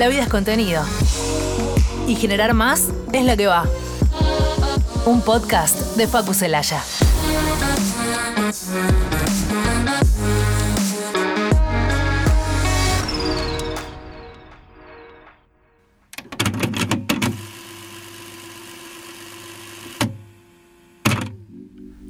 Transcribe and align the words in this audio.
La 0.00 0.08
vida 0.08 0.22
es 0.22 0.28
contenido. 0.30 0.82
Y 2.08 2.14
generar 2.14 2.54
más 2.54 2.88
es 3.12 3.26
lo 3.26 3.36
que 3.36 3.46
va. 3.46 3.66
Un 5.04 5.20
podcast 5.20 5.94
de 5.98 6.06
Facu 6.06 6.32
Celaya. 6.32 6.80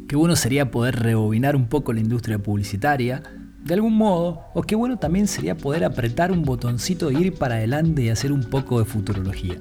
Qué 0.07 0.15
bueno 0.15 0.37
sería 0.37 0.71
poder 0.71 0.95
rebobinar 1.01 1.57
un 1.57 1.69
poco 1.69 1.93
la 1.93 1.99
industria 1.99 2.39
publicitaria, 2.39 3.25
de 3.63 3.75
algún 3.75 3.95
modo, 3.95 4.47
o 4.55 4.63
qué 4.63 4.75
bueno 4.75 4.99
también 4.99 5.29
sería 5.29 5.57
poder 5.57 5.85
apretar 5.85 6.33
un 6.33 6.43
botoncito 6.43 7.11
e 7.11 7.15
ir 7.15 7.35
para 7.35 7.57
adelante 7.57 8.03
y 8.03 8.09
hacer 8.09 8.33
un 8.33 8.43
poco 8.43 8.79
de 8.79 8.85
futurología. 8.85 9.57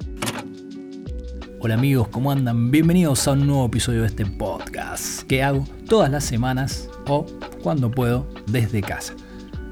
Hola 1.60 1.74
amigos, 1.74 2.08
¿cómo 2.08 2.32
andan? 2.32 2.72
Bienvenidos 2.72 3.28
a 3.28 3.34
un 3.34 3.46
nuevo 3.46 3.66
episodio 3.66 4.02
de 4.02 4.08
este 4.08 4.26
podcast 4.26 5.24
que 5.24 5.44
hago 5.44 5.66
todas 5.88 6.10
las 6.10 6.24
semanas 6.24 6.90
o 7.08 7.26
cuando 7.62 7.92
puedo 7.92 8.30
desde 8.48 8.82
casa. 8.82 9.14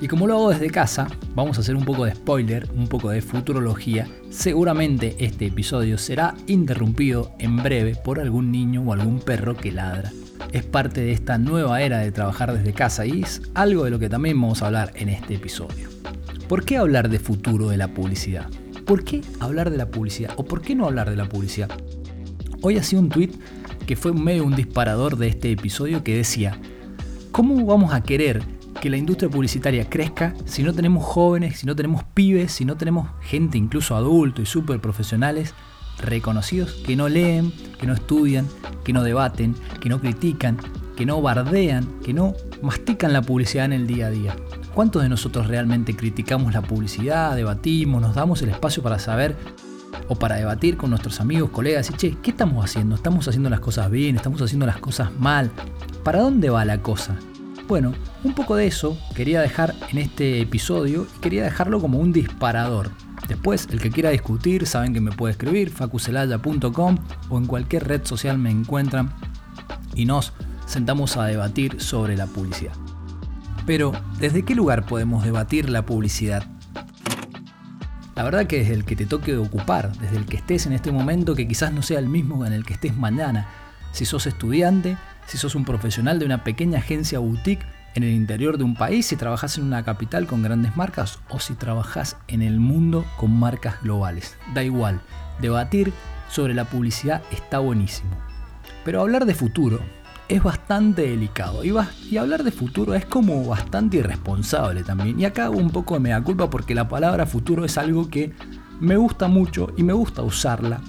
Y 0.02 0.08
como 0.08 0.28
lo 0.28 0.36
hago 0.36 0.50
desde 0.50 0.70
casa, 0.70 1.08
vamos 1.34 1.58
a 1.58 1.62
hacer 1.62 1.76
un 1.76 1.86
poco 1.86 2.06
de 2.06 2.14
spoiler, 2.14 2.70
un 2.76 2.88
poco 2.88 3.10
de 3.10 3.22
futurología. 3.22 4.08
Seguramente 4.30 5.16
este 5.20 5.48
episodio 5.48 5.98
será 5.98 6.36
interrumpido 6.46 7.32
en 7.40 7.64
breve 7.64 7.96
por 7.96 8.20
algún 8.20 8.52
niño 8.52 8.84
o 8.86 8.94
algún 8.94 9.20
perro 9.20 9.56
que 9.56 9.72
ladra 9.72 10.12
es 10.52 10.64
parte 10.64 11.02
de 11.02 11.12
esta 11.12 11.38
nueva 11.38 11.82
era 11.82 12.00
de 12.00 12.12
trabajar 12.12 12.54
desde 12.54 12.74
casa 12.74 13.06
y 13.06 13.22
es 13.22 13.42
algo 13.54 13.86
de 13.86 13.92
lo 13.92 14.00
que 14.00 14.10
también 14.10 14.40
vamos 14.40 14.62
a 14.62 14.68
hablar 14.68 14.92
en 14.96 15.10
este 15.10 15.36
episodio. 15.36 15.90
¿Por 16.48 16.64
qué 16.64 16.78
hablar 16.78 17.10
de 17.10 17.20
futuro 17.20 17.70
de 17.70 17.78
la 17.78 17.90
publicidad? 17.90 18.50
¿Por 18.86 19.04
qué 19.04 19.22
hablar 19.40 19.70
de 19.70 19.78
la 19.78 19.90
publicidad? 19.90 20.34
¿O 20.38 20.46
por 20.46 20.62
qué 20.62 20.76
no 20.76 20.86
hablar 20.86 21.10
de 21.10 21.18
la 21.18 21.28
publicidad? 21.28 21.70
Hoy 22.62 22.78
hacía 22.78 23.00
un 23.00 23.10
tweet 23.10 23.32
que 23.86 23.96
fue 23.96 24.14
medio 24.14 24.46
un 24.46 24.56
disparador 24.56 25.18
de 25.18 25.28
este 25.28 25.52
episodio 25.52 26.04
que 26.04 26.16
decía, 26.16 26.58
¿cómo 27.32 27.66
vamos 27.66 27.94
a 27.94 28.02
querer 28.02 28.42
que 28.82 28.90
la 28.90 28.98
industria 28.98 29.30
publicitaria 29.30 29.90
crezca 29.90 30.34
si 30.46 30.64
no 30.64 30.74
tenemos 30.74 31.04
jóvenes, 31.04 31.60
si 31.60 31.66
no 31.66 31.76
tenemos 31.76 32.04
pibes, 32.14 32.52
si 32.52 32.66
no 32.66 32.78
tenemos 32.78 33.10
gente 33.22 33.58
incluso 33.58 33.96
adulto 33.96 34.42
y 34.42 34.46
súper 34.46 34.80
profesionales 34.80 35.54
reconocidos 36.00 36.72
que 36.86 36.96
no 36.96 37.10
leen, 37.10 37.52
que 37.80 37.88
no 37.88 37.94
estudian, 37.94 38.48
que 38.84 38.94
no 38.94 39.04
debaten, 39.04 39.56
que 39.82 39.90
no 39.90 40.00
critican, 40.00 40.58
que 40.96 41.06
no 41.06 41.22
bardean, 41.22 42.00
que 42.04 42.14
no 42.14 42.34
mastican 42.62 43.14
la 43.14 43.22
publicidad 43.22 43.66
en 43.66 43.74
el 43.74 43.88
día 43.88 44.08
a 44.08 44.10
día. 44.10 44.36
¿Cuántos 44.74 45.04
de 45.04 45.10
nosotros 45.10 45.48
realmente 45.48 45.96
criticamos 45.96 46.54
la 46.54 46.62
publicidad, 46.62 47.36
debatimos, 47.36 48.02
nos 48.02 48.16
damos 48.16 48.42
el 48.42 48.50
espacio 48.50 48.84
para 48.84 49.00
saber 49.00 49.36
o 50.08 50.16
para 50.16 50.36
debatir 50.36 50.78
con 50.78 50.90
nuestros 50.90 51.20
amigos, 51.20 51.50
colegas 51.50 51.90
y 51.90 51.94
che, 51.94 52.18
¿qué 52.22 52.32
estamos 52.32 52.64
haciendo? 52.64 52.96
¿Estamos 52.96 53.28
haciendo 53.28 53.50
las 53.50 53.60
cosas 53.60 53.90
bien? 53.90 54.16
¿Estamos 54.16 54.42
haciendo 54.42 54.66
las 54.66 54.78
cosas 54.78 55.12
mal? 55.20 55.52
¿Para 56.04 56.22
dónde 56.22 56.50
va 56.50 56.66
la 56.66 56.82
cosa? 56.82 57.16
Bueno, 57.68 57.94
un 58.24 58.34
poco 58.34 58.56
de 58.56 58.68
eso 58.68 58.98
quería 59.14 59.42
dejar 59.42 59.76
en 59.90 59.98
este 59.98 60.42
episodio 60.42 61.06
y 61.18 61.20
quería 61.20 61.44
dejarlo 61.44 61.82
como 61.82 62.00
un 62.00 62.14
disparador 62.14 62.92
Después, 63.28 63.68
el 63.72 63.82
que 63.82 63.92
quiera 63.92 64.10
discutir, 64.10 64.66
saben 64.66 64.94
que 64.94 65.02
me 65.02 65.12
puede 65.12 65.34
escribir, 65.34 65.70
facucelaya.com 65.70 66.98
o 67.30 67.38
en 67.38 67.46
cualquier 67.46 67.88
red 67.88 68.06
social 68.06 68.38
me 68.38 68.52
encuentran 68.52 69.14
y 69.94 70.06
nos 70.06 70.34
sentamos 70.66 71.18
a 71.18 71.26
debatir 71.26 71.82
sobre 71.82 72.16
la 72.16 72.28
publicidad. 72.28 72.74
Pero, 73.66 73.92
¿desde 74.20 74.44
qué 74.44 74.56
lugar 74.56 74.86
podemos 74.86 75.26
debatir 75.26 75.70
la 75.70 75.86
publicidad? 75.86 76.46
La 78.16 78.24
verdad 78.24 78.48
que 78.48 78.60
desde 78.60 78.74
el 78.74 78.86
que 78.86 78.96
te 78.96 79.06
toque 79.06 79.38
ocupar, 79.38 79.92
desde 79.98 80.18
el 80.18 80.26
que 80.26 80.38
estés 80.38 80.66
en 80.66 80.74
este 80.74 80.92
momento 80.92 81.36
que 81.36 81.48
quizás 81.48 81.72
no 81.74 81.82
sea 81.82 82.00
el 82.00 82.08
mismo 82.08 82.46
en 82.46 82.54
el 82.54 82.66
que 82.66 82.74
estés 82.74 82.96
mañana. 82.96 83.48
Si 83.92 84.06
sos 84.06 84.26
estudiante, 84.26 84.98
si 85.28 85.38
sos 85.38 85.54
un 85.54 85.66
profesional 85.66 86.18
de 86.18 86.26
una 86.26 86.44
pequeña 86.44 86.80
agencia 86.80 87.20
boutique 87.20 87.66
en 87.98 88.04
el 88.04 88.14
interior 88.14 88.60
de 88.60 88.64
un 88.64 88.76
país, 88.76 89.08
si 89.08 89.16
trabajas 89.16 89.58
en 89.58 89.64
una 89.64 89.84
capital 89.84 90.28
con 90.28 90.44
grandes 90.44 90.78
marcas 90.78 91.18
o 91.30 91.40
si 91.40 91.56
trabajas 91.56 92.16
en 92.28 92.44
el 92.44 92.60
mundo 92.60 93.04
con 93.18 93.32
marcas 93.38 93.82
globales. 93.82 94.38
Da 94.54 94.64
igual, 94.64 95.02
debatir 95.42 95.92
sobre 96.30 96.54
la 96.54 96.66
publicidad 96.66 97.24
está 97.32 97.58
buenísimo. 97.58 98.12
Pero 98.86 99.02
hablar 99.02 99.26
de 99.26 99.34
futuro 99.34 99.80
es 100.30 100.44
bastante 100.44 101.10
delicado 101.10 101.64
y, 101.64 102.18
hablar 102.18 102.44
de 102.44 102.52
futuro 102.52 102.94
es 102.94 103.04
como 103.06 103.44
bastante 103.48 103.98
irresponsable 103.98 104.84
también. 104.84 105.20
Y 105.20 105.26
acá 105.26 105.46
hago 105.46 105.58
un 105.58 105.72
poco 105.72 105.96
de 105.96 106.02
mea 106.02 106.22
culpa 106.22 106.52
porque 106.52 106.76
la 106.76 106.88
palabra 106.88 107.26
futuro 107.26 107.66
es 107.66 107.80
algo 107.80 108.12
que 108.12 108.32
me 108.80 108.96
gusta 108.96 109.28
mucho 109.28 109.74
y 109.76 109.82
me 109.82 109.94
gusta 109.94 110.22
usarla. 110.22 110.82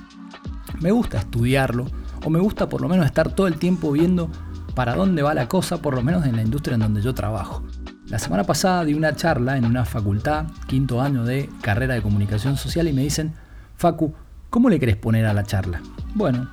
Me 0.81 0.91
gusta 0.91 1.17
estudiarlo 1.17 1.87
o 2.23 2.29
me 2.29 2.39
gusta 2.39 2.69
por 2.69 2.83
lo 2.83 2.89
menos 2.89 3.07
estar 3.07 3.35
todo 3.35 3.47
el 3.47 3.59
tiempo 3.59 3.93
viendo 3.93 4.29
para 4.79 4.95
dónde 4.95 5.23
va 5.23 5.35
la 5.35 5.49
cosa, 5.49 5.83
por 5.83 5.93
lo 5.93 6.03
menos 6.03 6.25
en 6.25 6.37
la 6.37 6.43
industria 6.43 6.77
en 6.77 6.83
donde 6.83 7.03
yo 7.03 7.13
trabajo. 7.13 7.65
La 8.07 8.21
semana 8.21 8.45
pasada 8.45 8.85
di 8.85 8.95
una 8.95 9.13
charla 9.17 9.57
en 9.57 9.65
una 9.65 9.85
facultad, 9.85 10.47
quinto 10.69 11.01
año 11.03 11.25
de 11.25 11.51
carrera 11.63 11.95
de 11.95 12.01
comunicación 12.01 12.57
social, 12.57 12.87
y 12.87 12.93
me 12.93 13.03
dicen, 13.03 13.33
Facu, 13.75 14.15
¿cómo 14.51 14.71
le 14.71 14.79
querés 14.79 14.95
poner 14.95 15.27
a 15.27 15.33
la 15.33 15.43
charla? 15.43 15.83
Bueno, 16.15 16.49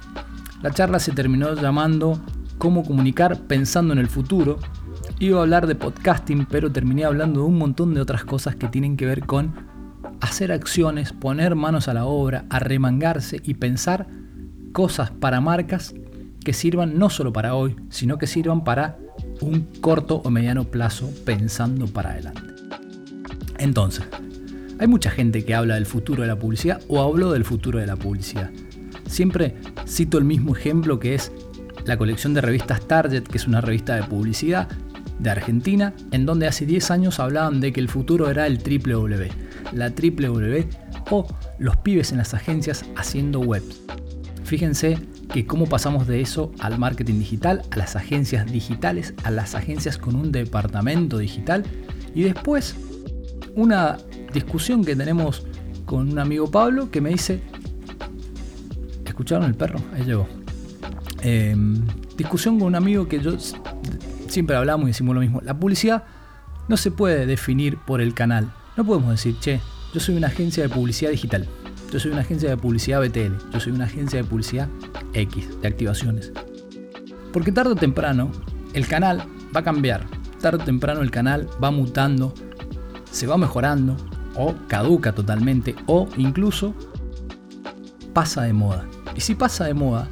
la 0.64 0.72
charla 0.72 0.98
se 0.98 1.12
terminó 1.12 1.54
llamando 1.54 2.20
Cómo 2.58 2.84
comunicar 2.84 3.42
pensando 3.42 3.94
en 3.94 4.00
el 4.00 4.08
futuro. 4.08 4.58
Iba 5.20 5.38
a 5.38 5.44
hablar 5.44 5.68
de 5.68 5.76
podcasting, 5.76 6.48
pero 6.50 6.72
terminé 6.72 7.06
hablando 7.06 7.42
de 7.42 7.46
un 7.46 7.60
montón 7.60 7.94
de 7.94 8.02
otras 8.02 8.26
cosas 8.26 8.56
que 8.56 8.68
tienen 8.68 8.98
que 8.98 9.06
ver 9.06 9.28
con 9.28 9.54
hacer 10.20 10.52
acciones, 10.52 11.14
poner 11.14 11.54
manos 11.54 11.88
a 11.90 11.94
la 11.94 12.06
obra, 12.06 12.46
arremangarse 12.50 13.40
y 13.44 13.54
pensar 13.54 14.08
cosas 14.72 15.12
para 15.12 15.42
marcas 15.42 15.94
que 16.46 16.54
sirvan 16.54 16.98
no 16.98 17.10
solo 17.10 17.34
para 17.34 17.56
hoy, 17.56 17.76
sino 17.90 18.18
que 18.18 18.28
sirvan 18.28 18.64
para 18.64 18.98
un 19.42 19.68
corto 19.82 20.22
o 20.24 20.30
mediano 20.30 20.64
plazo 20.64 21.12
pensando 21.26 21.88
para 21.88 22.12
adelante. 22.12 22.42
Entonces, 23.58 24.06
hay 24.80 24.88
mucha 24.88 25.10
gente 25.10 25.44
que 25.44 25.56
habla 25.56 25.76
del 25.76 25.88
futuro 25.88 26.22
de 26.22 26.28
la 26.28 26.38
publicidad 26.38 26.82
o 26.88 27.02
habló 27.02 27.32
del 27.34 27.44
futuro 27.44 27.80
de 27.80 27.88
la 27.88 27.96
publicidad. 27.96 28.52
Siempre 29.08 29.56
cito 29.88 30.18
el 30.18 30.24
mismo 30.24 30.56
ejemplo 30.56 31.00
que 31.00 31.16
es 31.16 31.32
la 31.86 31.98
colección 31.98 32.34
de 32.34 32.42
revistas 32.42 32.88
Target, 32.88 33.24
que 33.24 33.38
es 33.38 33.48
una 33.48 33.62
revista 33.62 33.96
de 33.96 34.04
publicidad 34.04 34.70
de 35.20 35.30
Argentina, 35.30 35.94
en 36.12 36.26
donde 36.26 36.48
hace 36.48 36.66
10 36.66 36.92
años 36.92 37.20
hablaban 37.20 37.60
de 37.60 37.74
que 37.74 37.80
el 37.80 37.90
futuro 37.90 38.30
era 38.30 38.46
el 38.46 38.60
triple 38.60 38.94
W, 38.94 39.30
la 39.74 39.96
triple 39.96 40.28
W 40.28 40.68
o 41.10 41.28
los 41.58 41.78
pibes 41.78 42.12
en 42.12 42.20
las 42.20 42.34
agencias 42.34 42.86
haciendo 42.96 43.40
webs. 43.40 43.82
Fíjense 44.46 45.00
que 45.34 45.48
cómo 45.48 45.66
pasamos 45.66 46.06
de 46.06 46.22
eso 46.22 46.52
al 46.60 46.78
marketing 46.78 47.18
digital, 47.18 47.64
a 47.72 47.78
las 47.78 47.96
agencias 47.96 48.46
digitales, 48.52 49.16
a 49.24 49.32
las 49.32 49.56
agencias 49.56 49.98
con 49.98 50.16
un 50.16 50.32
departamento 50.32 51.18
digital 51.18 51.64
y 52.14 52.22
después 52.22 52.76
una 53.56 53.98
discusión 54.34 54.86
que 54.86 54.96
tenemos 54.96 55.48
con 55.86 56.12
un 56.12 56.20
amigo 56.20 56.52
Pablo 56.52 56.92
que 56.92 57.02
me 57.02 57.10
dice, 57.10 57.42
¿escucharon 59.04 59.46
el 59.46 59.56
perro? 59.56 59.80
Ahí 59.94 60.04
llegó. 60.04 60.28
Em, 61.24 61.84
discusión 62.16 62.60
con 62.60 62.68
un 62.68 62.76
amigo 62.76 63.08
que 63.08 63.20
yo 63.20 63.36
siempre 64.28 64.56
hablamos 64.56 64.86
y 64.86 64.88
decimos 64.88 65.16
lo 65.16 65.22
mismo. 65.22 65.42
La 65.42 65.58
publicidad 65.58 66.04
no 66.68 66.78
se 66.78 66.92
puede 66.92 67.26
definir 67.26 67.78
por 67.78 68.00
el 68.00 68.14
canal. 68.14 68.54
No 68.78 68.86
podemos 68.86 69.10
decir, 69.10 69.38
che, 69.40 69.60
yo 69.92 70.00
soy 70.00 70.16
una 70.16 70.28
agencia 70.28 70.62
de 70.62 70.70
publicidad 70.70 71.10
digital. 71.10 71.48
Yo 71.96 72.02
soy 72.02 72.12
una 72.12 72.24
agencia 72.24 72.50
de 72.50 72.58
publicidad 72.58 73.00
BTL. 73.00 73.52
Yo 73.54 73.60
soy 73.62 73.72
una 73.72 73.86
agencia 73.86 74.22
de 74.22 74.26
publicidad 74.28 74.68
X, 75.14 75.62
de 75.62 75.66
activaciones. 75.70 76.34
Porque 77.32 77.54
tarde 77.54 77.72
o 77.72 77.76
temprano 77.78 78.34
el 78.74 78.86
canal 78.86 79.24
va 79.56 79.62
a 79.62 79.64
cambiar. 79.64 80.06
Tarde 80.42 80.62
o 80.62 80.66
temprano 80.66 81.00
el 81.00 81.10
canal 81.10 81.48
va 81.64 81.72
mutando, 81.72 82.34
se 83.10 83.28
va 83.28 83.38
mejorando, 83.38 83.96
o 84.36 84.56
caduca 84.68 85.14
totalmente, 85.14 85.74
o 85.86 86.10
incluso 86.18 86.76
pasa 88.12 88.42
de 88.42 88.52
moda. 88.52 88.86
Y 89.16 89.22
si 89.22 89.34
pasa 89.34 89.64
de 89.64 89.74
moda, 89.74 90.10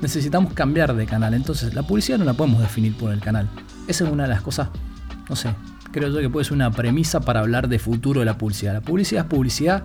necesitamos 0.00 0.54
cambiar 0.54 0.96
de 0.96 1.04
canal. 1.04 1.34
Entonces 1.34 1.74
la 1.74 1.82
publicidad 1.82 2.16
no 2.16 2.24
la 2.24 2.32
podemos 2.32 2.62
definir 2.62 2.96
por 2.96 3.12
el 3.12 3.20
canal. 3.20 3.50
Esa 3.86 4.04
es 4.04 4.10
una 4.10 4.22
de 4.22 4.30
las 4.30 4.40
cosas, 4.40 4.70
no 5.28 5.36
sé, 5.36 5.54
creo 5.92 6.08
yo 6.08 6.20
que 6.20 6.30
puede 6.30 6.44
ser 6.44 6.54
una 6.54 6.70
premisa 6.70 7.20
para 7.20 7.40
hablar 7.40 7.68
de 7.68 7.78
futuro 7.78 8.20
de 8.20 8.26
la 8.26 8.38
publicidad. 8.38 8.72
La 8.72 8.80
publicidad 8.80 9.24
es 9.24 9.28
publicidad, 9.28 9.84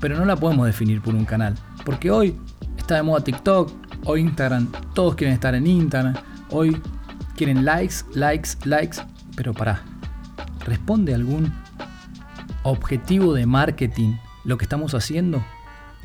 pero 0.00 0.16
no 0.16 0.24
la 0.24 0.36
podemos 0.36 0.66
definir 0.66 1.00
por 1.00 1.14
un 1.14 1.24
canal. 1.24 1.54
Porque 1.84 2.10
hoy 2.10 2.36
está 2.76 2.96
de 2.96 3.02
moda 3.02 3.22
TikTok 3.22 3.72
o 4.04 4.16
Instagram, 4.16 4.68
todos 4.94 5.14
quieren 5.14 5.34
estar 5.34 5.54
en 5.54 5.66
Instagram, 5.66 6.14
hoy 6.50 6.80
quieren 7.36 7.64
likes, 7.64 7.96
likes, 8.14 8.50
likes, 8.64 8.98
pero 9.36 9.52
para, 9.52 9.82
¿responde 10.64 11.14
algún 11.14 11.52
objetivo 12.62 13.34
de 13.34 13.46
marketing 13.46 14.16
lo 14.44 14.58
que 14.58 14.64
estamos 14.64 14.94
haciendo? 14.94 15.44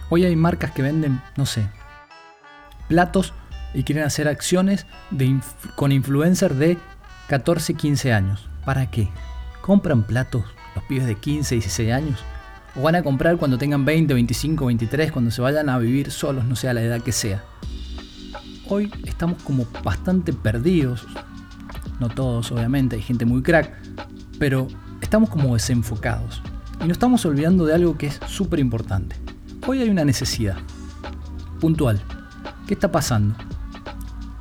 Hoy 0.09 0.25
hay 0.25 0.35
marcas 0.35 0.71
que 0.71 0.81
venden, 0.81 1.21
no 1.37 1.45
sé, 1.45 1.67
platos 2.87 3.33
y 3.73 3.83
quieren 3.83 4.03
hacer 4.03 4.27
acciones 4.27 4.85
con 5.75 5.91
influencers 5.91 6.57
de 6.57 6.77
14, 7.27 7.73
15 7.73 8.13
años. 8.13 8.49
¿Para 8.65 8.89
qué? 8.91 9.09
¿Compran 9.61 10.03
platos 10.03 10.43
los 10.75 10.83
pibes 10.85 11.07
de 11.07 11.15
15, 11.15 11.55
16 11.55 11.91
años? 11.91 12.23
O 12.75 12.81
van 12.81 12.95
a 12.95 13.03
comprar 13.03 13.37
cuando 13.37 13.57
tengan 13.57 13.85
20, 13.85 14.13
25, 14.13 14.65
23, 14.65 15.11
cuando 15.11 15.31
se 15.31 15.41
vayan 15.41 15.69
a 15.69 15.77
vivir 15.77 16.11
solos, 16.11 16.45
no 16.45 16.55
sea 16.55 16.73
la 16.73 16.81
edad 16.81 17.01
que 17.01 17.11
sea. 17.11 17.43
Hoy 18.67 18.91
estamos 19.05 19.41
como 19.43 19.67
bastante 19.83 20.33
perdidos, 20.33 21.05
no 21.99 22.09
todos 22.09 22.51
obviamente, 22.51 22.95
hay 22.95 23.01
gente 23.01 23.25
muy 23.25 23.43
crack, 23.43 23.71
pero 24.39 24.67
estamos 25.01 25.29
como 25.29 25.53
desenfocados 25.53 26.41
y 26.79 26.87
nos 26.87 26.93
estamos 26.93 27.25
olvidando 27.25 27.65
de 27.65 27.75
algo 27.75 27.97
que 27.97 28.07
es 28.07 28.19
súper 28.27 28.59
importante. 28.59 29.15
Hoy 29.67 29.81
hay 29.81 29.89
una 29.89 30.03
necesidad 30.03 30.57
puntual. 31.59 32.01
¿Qué 32.67 32.73
está 32.73 32.91
pasando? 32.91 33.35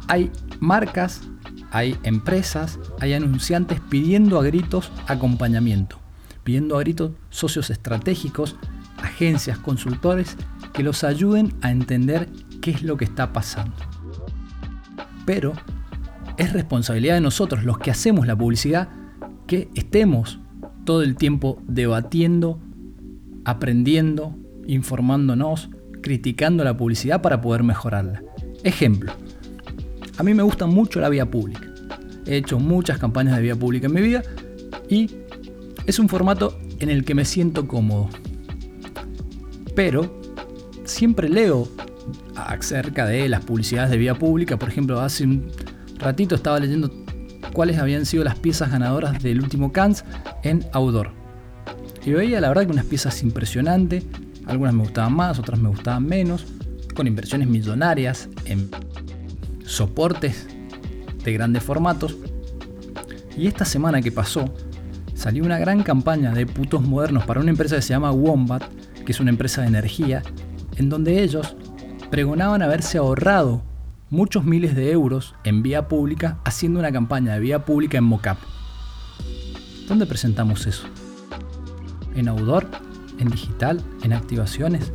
Hay 0.09 0.33
marcas, 0.59 1.21
hay 1.71 1.97
empresas, 2.03 2.79
hay 3.01 3.13
anunciantes 3.13 3.81
pidiendo 3.89 4.41
a 4.41 4.43
gritos 4.43 4.91
acompañamiento 5.07 6.02
pidiendo 6.45 6.77
a 6.77 6.81
gritos 6.81 7.13
socios 7.31 7.71
estratégicos, 7.71 8.57
agencias, 8.99 9.59
consultores 9.59 10.37
que 10.73 10.83
los 10.83 11.05
ayuden 11.05 11.55
a 11.61 11.71
entender 11.71 12.29
qué 12.61 12.71
es 12.71 12.83
lo 12.83 12.97
que 12.97 13.05
está 13.05 13.33
pasando. 13.33 13.77
Pero 15.27 15.53
es 16.37 16.53
responsabilidad 16.53 17.15
de 17.15 17.21
nosotros, 17.21 17.65
los 17.65 17.79
que 17.79 17.91
hacemos 17.91 18.27
la 18.27 18.37
publicidad, 18.37 18.89
que 19.47 19.69
estemos 19.75 20.41
todo 20.85 21.03
el 21.03 21.17
tiempo 21.17 21.63
debatiendo, 21.67 22.59
aprendiendo, 23.45 24.37
informándonos, 24.67 25.71
criticando 26.01 26.65
la 26.65 26.77
publicidad 26.77 27.23
para 27.23 27.41
poder 27.41 27.63
mejorarla. 27.63 28.23
Ejemplo, 28.65 29.13
a 30.19 30.23
mí 30.23 30.35
me 30.35 30.43
gusta 30.43 30.67
mucho 30.67 31.01
la 31.01 31.09
vía 31.09 31.31
pública. 31.31 31.69
He 32.27 32.37
hecho 32.37 32.59
muchas 32.59 32.99
campañas 32.99 33.37
de 33.37 33.43
vía 33.43 33.57
pública 33.57 33.87
en 33.87 33.95
mi 33.95 34.01
vida 34.01 34.23
y 34.89 35.11
es 35.87 35.99
un 35.99 36.09
formato 36.09 36.59
en 36.79 36.91
el 36.91 37.05
que 37.05 37.15
me 37.15 37.25
siento 37.25 37.67
cómodo. 37.67 38.09
Pero 39.75 40.21
siempre 40.85 41.29
leo 41.29 41.69
acerca 42.37 43.07
de 43.07 43.29
las 43.29 43.45
publicidades 43.45 43.91
de 43.91 43.99
vía 43.99 44.15
pública. 44.15 44.59
Por 44.59 44.69
ejemplo, 44.69 45.01
hace 45.01 45.25
un 45.25 45.51
ratito 45.99 46.35
estaba 46.35 46.61
leyendo 46.61 46.91
cuáles 47.53 47.79
habían 47.79 48.07
sido 48.07 48.25
las 48.25 48.39
piezas 48.39 48.71
ganadoras 48.71 49.23
del 49.23 49.41
último 49.41 49.73
Cannes 49.73 50.05
en 50.43 50.65
Outdoor. 50.73 51.11
Y 52.05 52.13
veía 52.13 52.41
la 52.41 52.49
verdad 52.49 52.67
que 52.67 52.73
unas 52.73 52.87
piezas 52.87 53.23
impresionantes. 53.23 54.05
Algunas 54.47 54.75
me 54.75 54.83
gustaban 54.83 55.15
más, 55.15 55.39
otras 55.39 55.61
me 55.61 55.69
gustaban 55.69 56.07
menos. 56.07 56.47
Con 56.95 57.07
inversiones 57.07 57.49
millonarias 57.49 58.29
en 58.45 58.71
soportes 59.65 60.47
de 61.25 61.33
grandes 61.33 61.63
formatos. 61.63 62.17
Y 63.37 63.47
esta 63.47 63.65
semana 63.65 64.03
que 64.03 64.13
pasó, 64.13 64.53
salió 65.23 65.45
una 65.45 65.61
gran 65.61 65.85
campaña 65.85 66.33
de 66.33 66.47
putos 66.47 66.83
modernos 66.83 67.25
para 67.25 67.39
una 67.39 67.51
empresa 67.51 67.77
que 67.77 67.83
se 67.83 67.91
llama 67.91 68.11
Wombat, 68.11 68.65
que 69.07 69.13
es 69.13 69.21
una 69.21 69.31
empresa 69.31 69.63
de 69.63 69.69
energía, 69.69 70.21
en 70.75 70.89
donde 70.89 71.23
ellos 71.23 71.55
pregonaban 72.11 72.61
haberse 72.61 72.99
ahorrado 72.99 73.63
muchos 74.11 74.45
miles 74.45 74.75
de 74.75 74.91
euros 74.91 75.37
en 75.45 75.63
vía 75.63 75.87
pública 75.87 76.41
haciendo 76.45 76.81
una 76.81 76.91
campaña 76.91 77.35
de 77.35 77.39
vía 77.39 77.65
pública 77.65 77.99
en 77.99 78.05
mocap. 78.05 78.37
¿Dónde 79.87 80.07
presentamos 80.07 80.67
eso? 80.67 80.89
¿En 82.17 82.27
outdoor? 82.27 82.67
¿En 83.21 83.29
digital? 83.29 83.81
¿En 84.03 84.15
activaciones? 84.15 84.93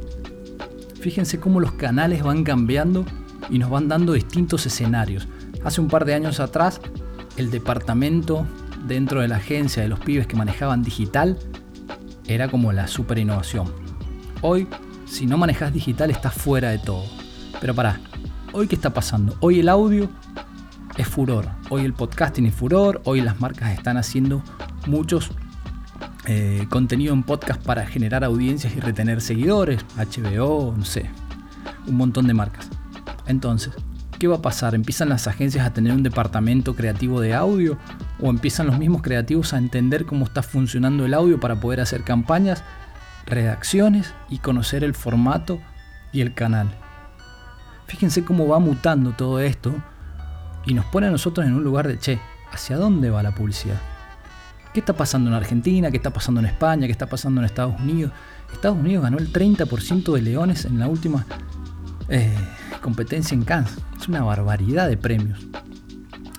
Fíjense 1.00 1.40
cómo 1.40 1.62
los 1.62 1.72
canales 1.72 2.22
van 2.22 2.44
cambiando 2.44 3.06
y 3.50 3.60
nos 3.60 3.70
van 3.70 3.88
dando 3.88 4.12
distintos 4.12 4.66
escenarios. 4.66 5.26
Hace 5.64 5.80
un 5.80 5.88
par 5.88 6.04
de 6.04 6.16
años 6.16 6.42
atrás, 6.42 6.82
el 7.38 7.50
departamento 7.50 8.46
dentro 8.88 9.22
de 9.22 9.28
la 9.28 9.38
agencia 9.38 9.84
de 9.84 9.90
los 9.90 10.00
pibes 10.00 10.28
que 10.28 10.36
manejaban 10.36 10.82
digital 10.82 11.38
era 12.26 12.50
como 12.50 12.72
la 12.72 12.88
super 12.88 13.18
innovación. 13.18 13.72
Hoy, 14.42 14.68
si 15.06 15.26
no 15.26 15.38
manejas 15.38 15.74
digital, 15.74 16.12
estás 16.12 16.34
fuera 16.34 16.70
de 16.70 16.80
todo. 16.80 17.06
Pero 17.60 17.74
pará, 17.74 18.00
hoy 18.54 18.68
qué 18.68 18.76
está 18.76 18.94
pasando? 18.94 19.36
Hoy 19.40 19.60
el 19.60 19.70
audio 19.70 20.10
es 20.98 21.08
furor, 21.08 21.48
hoy 21.70 21.86
el 21.86 21.94
podcasting 21.94 22.46
es 22.46 22.56
furor, 22.56 23.02
hoy 23.06 23.22
las 23.22 23.40
marcas 23.40 23.72
están 23.72 23.98
haciendo 23.98 24.44
muchos 24.88 25.32
eh, 26.26 26.66
contenido 26.70 27.14
en 27.14 27.24
podcast 27.24 27.62
para 27.64 27.86
generar 27.86 28.24
audiencias 28.24 28.76
y 28.76 28.80
retener 28.80 29.22
seguidores, 29.22 29.86
HBO, 29.96 30.74
no 30.78 30.86
sé, 30.86 31.10
un 31.88 31.96
montón 31.96 32.28
de 32.28 32.34
marcas. 32.34 32.70
Entonces, 33.28 33.74
¿qué 34.20 34.28
va 34.28 34.38
a 34.38 34.42
pasar? 34.42 34.76
¿Empiezan 34.76 35.10
las 35.10 35.28
agencias 35.28 35.66
a 35.66 35.74
tener 35.74 35.94
un 35.94 36.04
departamento 36.04 36.76
creativo 36.76 37.22
de 37.22 37.34
audio? 37.34 37.78
¿O 38.20 38.30
empiezan 38.30 38.68
los 38.68 38.80
mismos 38.80 39.02
creativos 39.02 39.54
a 39.54 39.58
entender 39.58 40.06
cómo 40.06 40.26
está 40.26 40.42
funcionando 40.42 41.06
el 41.06 41.14
audio 41.14 41.40
para 41.40 41.60
poder 41.60 41.82
hacer 41.82 42.04
campañas, 42.04 42.64
redacciones 43.26 44.14
y 44.30 44.40
conocer 44.40 44.84
el 44.84 44.96
formato 44.96 45.60
y 46.12 46.22
el 46.22 46.34
canal? 46.34 46.68
Fíjense 47.86 48.24
cómo 48.24 48.48
va 48.48 48.60
mutando 48.60 49.12
todo 49.12 49.40
esto 49.40 49.74
y 50.66 50.74
nos 50.74 50.86
pone 50.86 51.08
a 51.08 51.12
nosotros 51.12 51.46
en 51.46 51.54
un 51.54 51.64
lugar 51.64 51.88
de, 51.88 52.00
che, 52.00 52.20
¿hacia 52.52 52.76
dónde 52.78 53.10
va 53.10 53.24
la 53.24 53.34
publicidad? 53.34 53.80
¿Qué 54.74 54.82
está 54.82 54.94
pasando 54.94 55.30
en 55.30 55.36
Argentina? 55.36 55.90
¿Qué 55.90 55.98
está 55.98 56.12
pasando 56.12 56.40
en 56.40 56.48
España? 56.48 56.86
¿Qué 56.88 56.92
está 56.92 57.08
pasando 57.08 57.40
en 57.40 57.46
Estados 57.46 57.80
Unidos? 57.80 58.12
Estados 58.52 58.78
Unidos 58.78 59.04
ganó 59.04 59.18
el 59.18 59.32
30% 59.32 60.14
de 60.14 60.22
leones 60.22 60.66
en 60.66 60.80
la 60.80 60.88
última 60.88 61.26
eh, 62.10 62.36
competencia 62.82 63.36
en 63.36 63.44
Cannes. 63.44 63.78
Es 64.00 64.08
una 64.08 64.24
barbaridad 64.24 64.88
de 64.88 64.98
premios. 64.98 65.40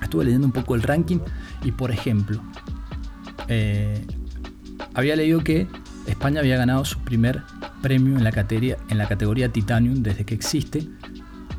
Estuve 0.09 0.25
leyendo 0.25 0.47
un 0.47 0.55
poco 0.55 0.75
el 0.75 0.83
ranking 0.83 1.19
y 1.63 1.71
por 1.71 1.91
ejemplo, 1.91 2.41
eh, 3.47 4.07
había 4.95 5.17
leído 5.17 5.45
que 5.45 5.67
España 6.07 6.41
había 6.41 6.57
ganado 6.57 6.83
su 6.87 6.99
primer 7.01 7.43
premio 7.83 8.17
en 8.17 8.25
la, 8.25 8.33
categoría, 8.33 8.79
en 8.89 8.97
la 8.97 9.07
categoría 9.07 9.51
Titanium 9.51 10.03
desde 10.03 10.25
que 10.25 10.35
existe, 10.35 10.89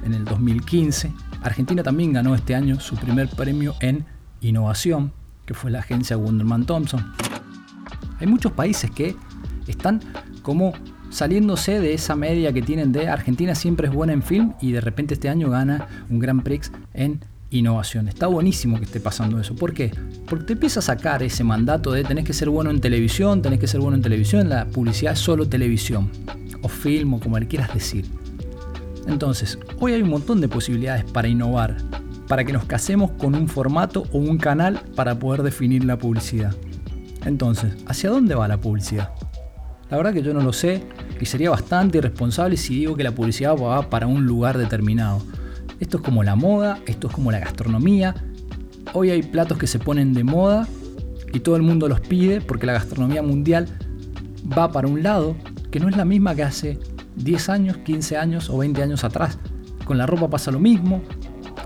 en 0.04 0.16
el 0.16 0.26
2015. 0.26 1.12
Argentina 1.44 1.84
también 1.84 2.12
ganó 2.12 2.34
este 2.34 2.56
año 2.56 2.80
su 2.80 2.96
primer 2.96 3.30
premio 3.30 3.76
en 3.82 4.04
innovación, 4.42 5.14
que 5.46 5.54
fue 5.54 5.70
la 5.70 5.82
agencia 5.82 6.18
Wunderman 6.18 6.66
Thompson. 6.66 7.14
Hay 8.20 8.26
muchos 8.26 8.52
países 8.54 8.90
que 8.90 9.16
están 9.68 10.02
como 10.42 10.74
saliéndose 11.12 11.80
de 11.80 11.94
esa 11.94 12.16
media 12.16 12.52
que 12.52 12.64
tienen 12.64 12.92
de 12.94 13.10
Argentina 13.10 13.54
siempre 13.54 13.90
es 13.90 13.94
buena 13.94 14.14
en 14.14 14.24
film 14.24 14.54
y 14.60 14.72
de 14.72 14.82
repente 14.82 15.14
este 15.14 15.30
año 15.30 15.52
gana 15.52 15.88
un 16.10 16.18
Grand 16.18 16.42
Prix 16.42 16.72
en 16.96 17.20
innovación. 17.52 18.08
Está 18.08 18.28
buenísimo 18.28 18.78
que 18.78 18.86
esté 18.86 19.00
pasando 19.00 19.40
eso. 19.40 19.56
¿Por 19.56 19.74
qué? 19.74 19.92
Porque 20.28 20.46
te 20.46 20.54
empieza 20.54 20.80
a 20.80 20.84
sacar 20.84 21.24
ese 21.24 21.44
mandato 21.44 21.92
de 21.92 22.04
tenés 22.04 22.26
que 22.26 22.34
ser 22.34 22.50
bueno 22.50 22.70
en 22.70 22.80
televisión, 22.82 23.42
tenés 23.42 23.60
que 23.60 23.68
ser 23.68 23.80
bueno 23.80 23.96
en 23.98 24.04
televisión, 24.04 24.50
la 24.50 24.66
publicidad 24.66 25.14
es 25.14 25.20
solo 25.20 25.48
televisión, 25.48 26.10
o 26.62 26.70
film, 26.70 27.16
o 27.16 27.20
como 27.20 27.40
le 27.40 27.48
quieras 27.48 27.74
decir. 27.74 28.06
Entonces, 29.08 29.58
hoy 29.80 29.94
hay 29.94 30.02
un 30.02 30.10
montón 30.10 30.42
de 30.42 30.48
posibilidades 30.48 31.04
para 31.06 31.28
innovar, 31.28 31.78
para 32.28 32.44
que 32.44 32.54
nos 32.54 32.66
casemos 32.66 33.12
con 33.12 33.34
un 33.34 33.48
formato 33.48 34.04
o 34.12 34.20
un 34.20 34.38
canal 34.38 34.82
para 34.96 35.18
poder 35.18 35.42
definir 35.42 35.84
la 35.84 35.98
publicidad. 35.98 36.56
Entonces, 37.26 37.74
¿hacia 37.88 38.12
dónde 38.12 38.36
va 38.36 38.48
la 38.48 38.58
publicidad? 38.58 39.10
La 39.90 39.98
verdad 39.98 40.14
que 40.14 40.22
yo 40.22 40.34
no 40.34 40.42
lo 40.42 40.54
sé 40.54 40.84
y 41.20 41.26
sería 41.26 41.50
bastante 41.50 41.98
irresponsable 41.98 42.56
si 42.56 42.76
digo 42.76 42.96
que 42.96 43.04
la 43.04 43.12
publicidad 43.12 43.58
va 43.58 43.90
para 43.90 44.06
un 44.06 44.26
lugar 44.26 44.58
determinado. 44.58 45.24
Esto 45.80 45.98
es 45.98 46.04
como 46.04 46.24
la 46.24 46.36
moda, 46.36 46.80
esto 46.86 47.08
es 47.08 47.14
como 47.14 47.32
la 47.32 47.40
gastronomía. 47.40 48.16
Hoy 48.94 49.12
hay 49.12 49.24
platos 49.24 49.58
que 49.58 49.68
se 49.68 49.80
ponen 49.80 50.14
de 50.14 50.24
moda 50.24 50.68
y 51.32 51.40
todo 51.40 51.56
el 51.56 51.62
mundo 51.62 51.88
los 51.88 52.02
pide 52.02 52.42
porque 52.42 52.66
la 52.66 52.74
gastronomía 52.74 53.22
mundial 53.22 53.68
va 54.58 54.72
para 54.72 54.88
un 54.88 55.04
lado 55.04 55.36
que 55.72 55.80
no 55.80 55.88
es 55.88 55.96
la 55.96 56.06
misma 56.06 56.36
que 56.36 56.44
hace 56.44 56.80
10 57.16 57.50
años, 57.50 57.78
15 57.78 58.18
años 58.18 58.50
o 58.50 58.58
20 58.58 58.84
años 58.84 59.04
atrás. 59.04 59.38
Con 59.86 59.98
la 59.98 60.06
ropa 60.06 60.30
pasa 60.30 60.52
lo 60.52 60.60
mismo, 60.60 61.02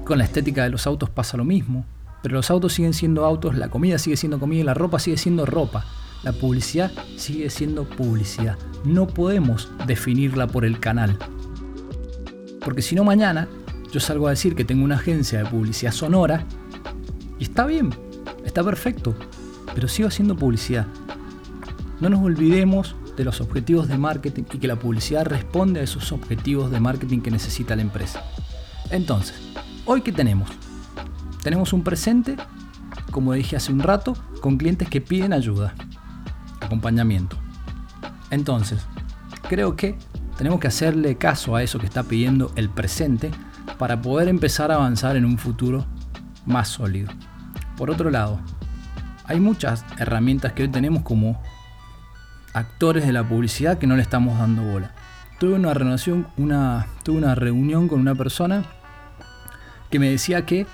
con 0.06 0.18
la 0.18 0.26
estética 0.26 0.64
de 0.64 0.70
los 0.70 0.86
autos 0.86 1.10
pasa 1.10 1.38
lo 1.38 1.46
mismo, 1.46 1.86
pero 2.22 2.36
los 2.36 2.52
autos 2.52 2.74
siguen 2.74 2.94
siendo 2.94 3.26
autos, 3.26 3.58
la 3.58 3.70
comida 3.70 3.98
sigue 3.98 4.18
siendo 4.18 4.40
comida 4.40 4.62
y 4.62 4.64
la 4.64 4.74
ropa 4.74 5.00
sigue 5.00 5.18
siendo 5.18 5.46
ropa. 5.46 5.86
La 6.24 6.32
publicidad 6.32 6.90
sigue 7.18 7.50
siendo 7.50 7.84
publicidad. 7.84 8.58
No 8.86 9.08
podemos 9.08 9.70
definirla 9.88 10.48
por 10.48 10.64
el 10.64 10.80
canal. 10.80 11.18
Porque 12.62 12.82
si 12.82 12.96
no 12.96 13.04
mañana 13.04 13.50
yo 13.94 14.00
salgo 14.00 14.26
a 14.26 14.32
decir 14.32 14.56
que 14.56 14.66
tengo 14.66 14.84
una 14.84 14.96
agencia 14.96 15.38
de 15.38 15.46
publicidad 15.46 15.92
sonora 15.92 16.46
y 17.38 17.44
está 17.44 17.68
bien, 17.68 17.94
está 18.44 18.64
perfecto, 18.64 19.14
pero 19.76 19.88
sigo 19.88 20.08
haciendo 20.08 20.36
publicidad. 20.36 20.88
No 22.00 22.10
nos 22.10 22.24
olvidemos 22.24 22.96
de 23.16 23.24
los 23.24 23.40
objetivos 23.40 23.88
de 23.88 24.00
marketing 24.00 24.46
y 24.52 24.58
que 24.58 24.68
la 24.68 24.78
publicidad 24.78 25.28
responde 25.28 25.80
a 25.80 25.84
esos 25.84 26.12
objetivos 26.12 26.72
de 26.72 26.80
marketing 26.80 27.20
que 27.20 27.30
necesita 27.30 27.76
la 27.76 27.84
empresa. 27.84 28.24
Entonces, 28.90 29.36
hoy 29.86 30.02
qué 30.02 30.12
tenemos? 30.12 30.50
Tenemos 31.44 31.72
un 31.72 31.84
presente, 31.84 32.36
como 33.12 33.34
dije 33.34 33.58
hace 33.58 33.72
un 33.72 33.82
rato, 33.82 34.18
con 34.42 34.58
clientes 34.58 34.90
que 34.90 35.02
piden 35.02 35.34
ayuda, 35.34 35.76
acompañamiento. 36.62 37.38
Entonces, 38.32 38.88
creo 39.48 39.76
que 39.76 40.00
tenemos 40.36 40.60
que 40.60 40.68
hacerle 40.68 41.16
caso 41.16 41.56
a 41.56 41.62
eso 41.62 41.78
que 41.78 41.86
está 41.86 42.02
pidiendo 42.02 42.52
el 42.56 42.72
presente 42.72 43.30
para 43.84 44.02
poder 44.02 44.30
empezar 44.30 44.72
a 44.72 44.76
avanzar 44.76 45.18
en 45.18 45.26
un 45.26 45.38
futuro 45.38 45.86
más 46.46 46.70
sólido. 46.70 47.10
Por 47.76 47.92
otro 47.92 48.10
lado, 48.10 48.40
hay 49.26 49.42
muchas 49.42 49.84
herramientas 49.98 50.54
que 50.54 50.64
hoy 50.64 50.70
tenemos 50.70 51.04
como 51.04 51.42
actores 52.54 53.06
de 53.06 53.12
la 53.12 53.28
publicidad 53.28 53.80
que 53.80 53.86
no 53.86 53.98
le 53.98 54.02
estamos 54.02 54.40
dando 54.40 54.64
bola. 54.64 54.92
Tuve 55.38 55.56
una, 55.56 55.74
una, 56.38 56.88
tuve 57.04 57.18
una 57.18 57.36
reunión 57.36 57.90
con 57.90 58.00
una 58.00 58.16
persona 58.16 58.64
que 59.92 60.00
me 60.00 60.10
decía 60.10 60.46
que 60.46 60.66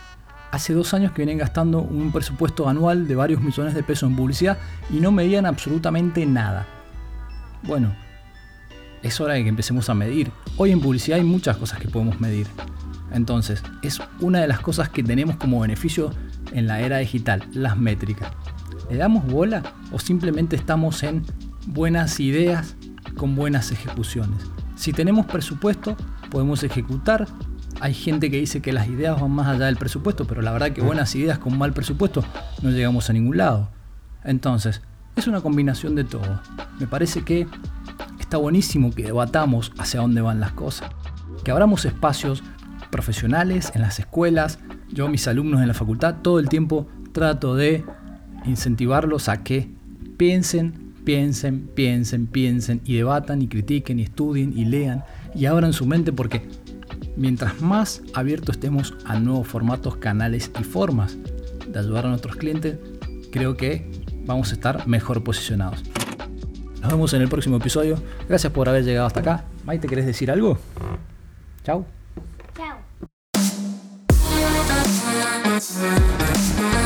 hace 0.52 0.76
dos 0.76 0.94
años 0.94 1.12
que 1.12 1.24
vienen 1.24 1.40
gastando 1.40 1.80
un 1.82 2.12
presupuesto 2.12 2.70
anual 2.70 3.08
de 3.08 3.16
varios 3.16 3.42
millones 3.42 3.74
de 3.74 3.82
pesos 3.82 4.08
en 4.08 4.16
publicidad 4.16 4.60
y 4.92 5.00
no 5.00 5.12
medían 5.12 5.48
absolutamente 5.48 6.28
nada. 6.28 6.68
Bueno, 7.64 7.92
es 9.02 9.20
hora 9.20 9.34
de 9.34 9.42
que 9.42 9.50
empecemos 9.50 9.90
a 9.90 9.96
medir. 9.96 10.32
Hoy 10.58 10.72
en 10.72 10.80
publicidad 10.80 11.18
hay 11.18 11.26
muchas 11.26 11.58
cosas 11.58 11.80
que 11.80 11.88
podemos 11.88 12.20
medir. 12.22 12.46
Entonces, 13.12 13.64
es 13.82 14.02
una 14.20 14.40
de 14.40 14.48
las 14.48 14.60
cosas 14.60 14.90
que 14.90 15.04
tenemos 15.04 15.38
como 15.38 15.60
beneficio 15.60 16.12
en 16.52 16.68
la 16.68 16.80
era 16.82 16.98
digital, 16.98 17.44
las 17.54 17.78
métricas. 17.78 18.32
¿Le 18.90 18.98
damos 18.98 19.26
bola 19.26 19.64
o 19.92 20.00
simplemente 20.00 20.56
estamos 20.56 21.04
en 21.04 21.24
buenas 21.68 22.20
ideas 22.20 22.76
con 23.18 23.36
buenas 23.36 23.72
ejecuciones? 23.72 24.40
Si 24.76 24.94
tenemos 24.94 25.26
presupuesto, 25.26 25.96
podemos 26.30 26.64
ejecutar. 26.64 27.28
Hay 27.82 27.94
gente 27.94 28.32
que 28.32 28.38
dice 28.38 28.62
que 28.62 28.74
las 28.74 28.88
ideas 28.88 29.20
van 29.20 29.32
más 29.32 29.48
allá 29.48 29.66
del 29.66 29.78
presupuesto, 29.78 30.26
pero 30.26 30.42
la 30.42 30.52
verdad 30.52 30.72
que 30.72 30.82
buenas 30.82 31.14
ideas 31.16 31.40
con 31.40 31.58
mal 31.58 31.74
presupuesto 31.74 32.24
no 32.62 32.72
llegamos 32.72 33.10
a 33.10 33.14
ningún 33.14 33.38
lado. 33.38 33.70
Entonces, 34.24 34.82
es 35.16 35.28
una 35.28 35.42
combinación 35.42 35.96
de 35.96 36.04
todo. 36.04 36.42
Me 36.80 36.88
parece 36.88 37.24
que 37.24 37.48
está 38.20 38.38
buenísimo 38.38 38.92
que 38.92 39.04
debatamos 39.04 39.72
hacia 39.78 40.02
dónde 40.02 40.22
van 40.22 40.40
las 40.40 40.52
cosas. 40.54 40.90
Que 41.44 41.52
abramos 41.52 41.86
espacios 41.86 42.44
profesionales 42.90 43.72
en 43.76 43.82
las 43.82 44.00
escuelas. 44.00 44.60
Yo, 44.92 45.08
mis 45.08 45.28
alumnos 45.28 45.62
en 45.62 45.68
la 45.68 45.74
facultad, 45.74 46.18
todo 46.22 46.40
el 46.40 46.50
tiempo 46.50 46.88
trato 47.12 47.56
de 47.56 47.84
incentivarlos 48.46 49.30
a 49.30 49.44
que 49.44 49.70
piensen, 50.18 50.94
piensen, 51.04 51.70
piensen, 51.74 52.28
piensen 52.28 52.82
y 52.86 52.98
debatan 52.98 53.42
y 53.42 53.48
critiquen 53.48 54.00
y 54.00 54.04
estudien 54.04 54.58
y 54.58 54.66
lean 54.66 55.04
y 55.34 55.46
abran 55.46 55.74
su 55.74 55.86
mente 55.86 56.12
porque 56.12 56.48
mientras 57.16 57.62
más 57.62 58.02
abiertos 58.14 58.56
estemos 58.56 58.94
a 59.06 59.20
nuevos 59.20 59.48
formatos, 59.48 59.98
canales 59.98 60.52
y 60.60 60.64
formas 60.64 61.18
de 61.68 61.80
ayudar 61.80 62.06
a 62.06 62.10
nuestros 62.10 62.36
clientes, 62.36 62.78
creo 63.32 63.56
que 63.56 63.90
vamos 64.26 64.52
a 64.52 64.54
estar 64.54 64.88
mejor 64.88 65.24
posicionados. 65.24 65.84
Nos 66.82 66.92
vemos 66.92 67.14
en 67.14 67.22
el 67.22 67.28
próximo 67.28 67.58
episodio. 67.58 68.02
Gracias 68.28 68.54
por 68.54 68.70
haber 68.70 68.84
llegado 68.84 69.08
hasta 69.08 69.20
acá. 69.20 69.46
Maite, 69.66 69.88
¿querés 69.88 70.06
decir 70.06 70.32
algo? 70.32 70.58
Chao. 71.64 71.86
Chao. 71.86 71.99
that's 75.60 75.76
that's 75.76 76.52
that's 76.52 76.79